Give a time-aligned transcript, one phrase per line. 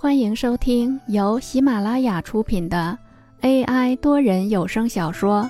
[0.00, 2.96] 欢迎收听由喜马拉雅出品的
[3.40, 5.42] AI 多人有声小说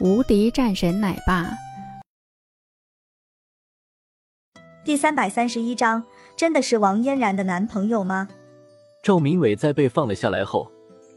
[0.04, 1.44] 《无敌战神奶爸》
[4.84, 6.02] 第三百三十一章，
[6.36, 8.28] 真的是王嫣然的男朋友吗？
[9.04, 10.68] 赵明伟在被放了下来后，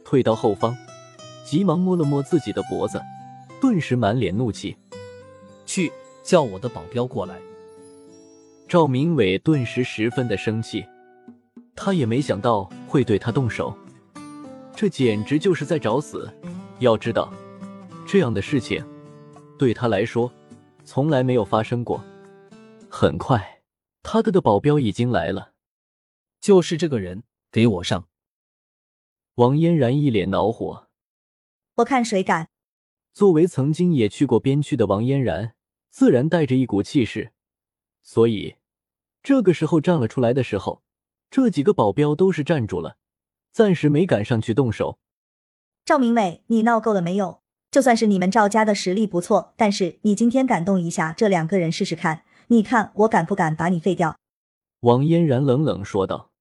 [0.05, 0.77] 退到后方，
[1.43, 3.01] 急忙摸了摸自己的脖子，
[3.59, 4.77] 顿时满脸怒气
[5.65, 5.91] ：“去
[6.21, 7.33] 叫我的保镖过来！”
[8.69, 10.85] 赵明伟顿时十分的生气。
[11.75, 13.77] 他也没想到会对他动手，
[14.75, 16.31] 这简直就是在找死。
[16.79, 17.31] 要知道，
[18.07, 18.83] 这样的事情
[19.57, 20.31] 对他来说
[20.83, 22.03] 从来没有发生过。
[22.89, 23.61] 很快，
[24.01, 25.51] 他的的保镖已经来了，
[26.39, 28.07] 就是这个人，给我上！
[29.35, 30.87] 王嫣然一脸恼火，
[31.75, 32.49] 我看谁敢！
[33.13, 35.55] 作为曾经也去过边区的王嫣然，
[35.89, 37.33] 自然带着一股气势，
[38.01, 38.55] 所以
[39.21, 40.84] 这个时候站了出来的时候。
[41.35, 42.95] 这几个保镖都是站住了，
[43.51, 44.99] 暂时没敢上去动手。
[45.83, 47.41] 赵明伟，你闹够了没有？
[47.69, 54.17] 就算是你们赵家的实力不错，但是你今天敢动一下这两个人试试看，你看我敢不敢把你废掉？
[54.79, 56.31] 王嫣然冷冷说道。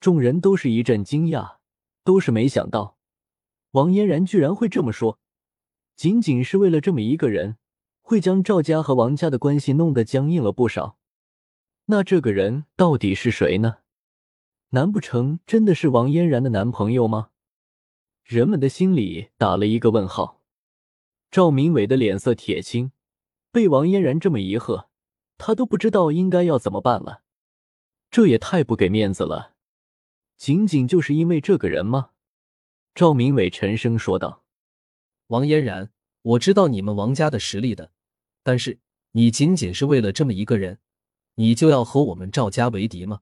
[0.00, 1.56] 众人都是一阵惊讶，
[2.02, 2.96] 都是没想到
[3.72, 5.18] 王嫣然居然会这么说。
[5.94, 7.58] 仅仅是为了这么一个人，
[8.00, 10.96] 会将赵家和王家的关系弄得僵硬了不少。
[11.84, 13.76] 那这个人到底是谁呢？
[14.70, 17.30] 难不成真的是王嫣然的男朋友吗？
[18.24, 20.42] 人们的心里打了一个问号。
[21.30, 22.90] 赵明伟的脸色铁青，
[23.52, 24.88] 被王嫣然这么一喝，
[25.38, 27.22] 他都不知道应该要怎么办了。
[28.10, 29.54] 这也太不给面子了！
[30.36, 32.10] 仅仅就是因为这个人吗？
[32.94, 34.44] 赵明伟沉声说道
[35.28, 35.92] ：“王嫣然，
[36.22, 37.92] 我知道你们王家的实力的，
[38.42, 38.80] 但是
[39.12, 40.80] 你仅仅是为了这么一个人，
[41.36, 43.20] 你就要和我们赵家为敌吗？”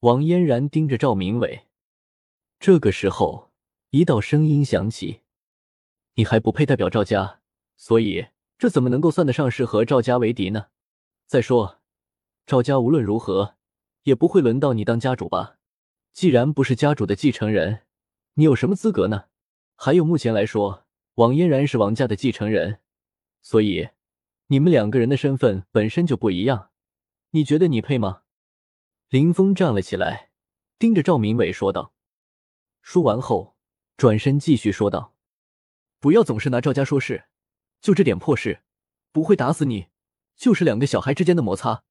[0.00, 1.66] 王嫣然盯着赵明伟，
[2.58, 3.50] 这个时候，
[3.90, 5.20] 一道声音响起
[6.16, 7.40] ：“你还不配代表赵家，
[7.76, 10.68] 所以这怎么能够算得上是和赵家为敌呢？
[11.26, 11.80] 再说，
[12.46, 13.56] 赵家无论如何
[14.04, 15.58] 也不会轮到你当家主吧？
[16.14, 17.82] 既然不是家主的继承人，
[18.36, 19.26] 你有什么资格呢？
[19.76, 22.80] 还有，目前来说，王嫣然是王家的继承人，
[23.42, 23.90] 所以
[24.46, 26.70] 你们两个人的身份本身就不一样，
[27.32, 28.22] 你觉得你配吗？”
[29.10, 30.30] 林峰站了起来，
[30.78, 31.92] 盯着赵明伟说道。
[32.80, 33.56] 说完后，
[33.96, 35.16] 转身继续说道
[35.98, 37.24] ：“不要总是拿赵家说事，
[37.80, 38.62] 就这点破事，
[39.10, 39.88] 不会打死你，
[40.36, 41.82] 就是两个小孩之间的摩擦，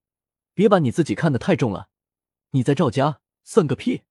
[0.54, 1.90] 别把你自己看得太重了。
[2.52, 4.04] 你在赵家算个屁！”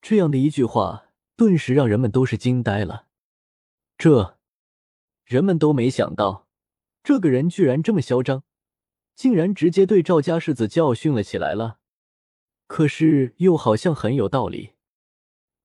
[0.00, 3.08] 这样的一句话，顿时让人们都是惊呆了。
[3.98, 4.38] 这，
[5.26, 6.48] 人们都没想到，
[7.02, 8.44] 这个人居然这么嚣张，
[9.14, 11.80] 竟然直接对赵家世子教训了起来了。
[12.66, 14.72] 可是又好像很有道理，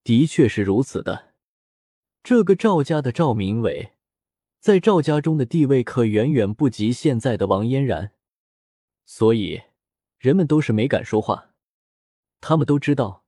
[0.04, 1.34] 的确是如此的。
[2.24, 3.94] 这个赵家的赵明伟，
[4.60, 8.12] 在赵家中的地位可远远不及现在的王嫣然，
[9.06, 9.62] 所以
[10.20, 11.52] 人们都是没敢说话。
[12.42, 13.24] 他们都知道，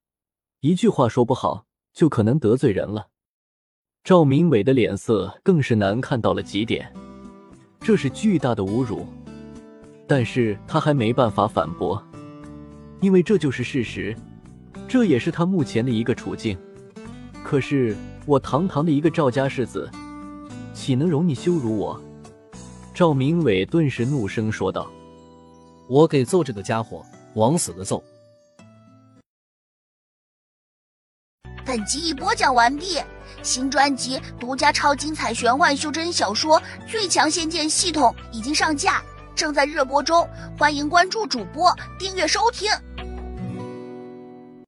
[0.59, 3.09] 一句话说不好，就可能得罪人了。
[4.03, 6.94] 赵明伟的脸色更是难看到了极点，
[7.79, 9.08] 这是巨大的侮辱，
[10.08, 12.03] 但是他还没办法反驳。
[13.01, 14.15] 因为这就是事实，
[14.87, 16.57] 这也是他目前的一个处境。
[17.43, 17.95] 可是
[18.25, 19.89] 我堂堂的一个赵家世子，
[20.73, 21.99] 岂能容你羞辱我？
[22.93, 24.91] 赵明伟顿时怒声说道
[25.87, 27.05] ：“我给揍这个家伙，
[27.35, 28.03] 往死的揍！”
[31.66, 32.97] 本集已播讲完毕，
[33.41, 39.01] 新专辑独家超精彩玄幻修真小说《最强仙剑系统》已经上架，
[39.33, 40.27] 正在热播中，
[40.57, 42.69] 欢迎关注主播，订阅收听。